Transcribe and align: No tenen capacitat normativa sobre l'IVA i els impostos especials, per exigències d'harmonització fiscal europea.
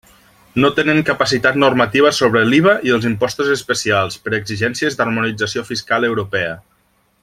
No 0.61 0.69
tenen 0.77 1.01
capacitat 1.09 1.59
normativa 1.63 2.11
sobre 2.21 2.43
l'IVA 2.53 2.75
i 2.89 2.95
els 2.97 3.07
impostos 3.11 3.53
especials, 3.59 4.21
per 4.25 4.35
exigències 4.41 5.01
d'harmonització 5.03 5.69
fiscal 5.73 6.13
europea. 6.13 6.61